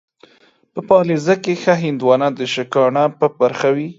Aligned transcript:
په 0.73 0.79
پاليزه 0.89 1.35
کې 1.43 1.53
ښه 1.61 1.73
هندوانه، 1.83 2.27
د 2.37 2.41
شکاڼه 2.53 3.03
په 3.19 3.25
برخه 3.39 3.69
وي. 3.75 3.87